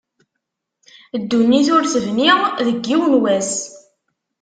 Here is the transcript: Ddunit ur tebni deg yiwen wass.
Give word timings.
Ddunit 1.21 1.67
ur 1.75 1.83
tebni 1.93 2.29
deg 2.65 2.77
yiwen 2.89 3.13
wass. 3.21 3.51